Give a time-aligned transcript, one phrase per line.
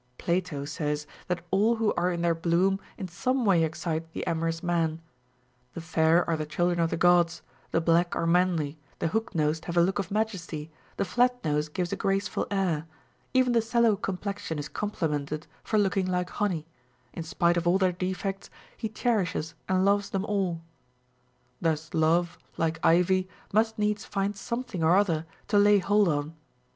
[0.17, 4.63] Plato says that all who are in their bloom in some way excite the amorous
[4.63, 4.99] man;—
[5.75, 9.65] the fair are the children of the Gods, the black are manly, the hook nosed
[9.65, 12.87] have a look of majesty, the flat nose gives a graceful air,
[13.35, 16.65] even the sallow complexion is complimented for look ing like honey;
[17.13, 20.63] in spite of all their defects, he cherishes and loves them all
[21.09, 26.33] * Thus love, like ivy, must needs find something or other to lay hold on.